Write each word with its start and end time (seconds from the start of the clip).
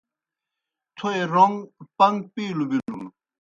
تھوئے 0.97 1.21
روݩگ 1.33 1.53
پَن٘گ 1.97 2.15
پِیلوْ 2.33 2.65
بِلُن۔ 2.69 3.01